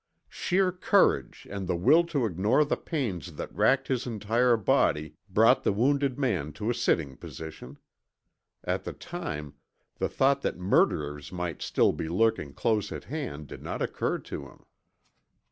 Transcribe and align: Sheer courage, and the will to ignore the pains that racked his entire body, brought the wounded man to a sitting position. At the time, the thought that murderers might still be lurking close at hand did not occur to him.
Sheer 0.29 0.71
courage, 0.71 1.45
and 1.47 1.67
the 1.67 1.75
will 1.75 2.03
to 2.05 2.25
ignore 2.25 2.65
the 2.65 2.75
pains 2.75 3.33
that 3.33 3.53
racked 3.53 3.87
his 3.87 4.07
entire 4.07 4.57
body, 4.57 5.13
brought 5.29 5.63
the 5.63 5.71
wounded 5.71 6.17
man 6.17 6.53
to 6.53 6.71
a 6.71 6.73
sitting 6.73 7.15
position. 7.17 7.77
At 8.63 8.83
the 8.83 8.93
time, 8.93 9.57
the 9.99 10.09
thought 10.09 10.41
that 10.41 10.57
murderers 10.57 11.31
might 11.31 11.61
still 11.61 11.91
be 11.93 12.09
lurking 12.09 12.55
close 12.55 12.91
at 12.91 13.03
hand 13.03 13.45
did 13.45 13.61
not 13.61 13.79
occur 13.83 14.17
to 14.17 14.47
him. 14.47 14.65